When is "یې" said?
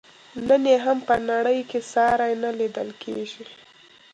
0.71-0.77